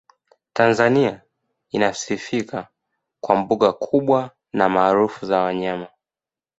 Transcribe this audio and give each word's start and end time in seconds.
tanzania 0.53 1.21
inasifika 1.71 2.67
kwa 3.23 3.35
mbuga 3.35 3.73
kubwa 3.73 4.31
na 4.53 4.69
maarufu 4.69 5.25
za 5.25 5.39
wanyama 5.39 5.87